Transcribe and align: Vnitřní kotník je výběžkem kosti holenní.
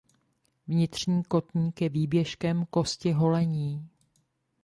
Vnitřní 0.67 1.23
kotník 1.23 1.81
je 1.81 1.89
výběžkem 1.89 2.65
kosti 2.65 3.11
holenní. 3.11 3.89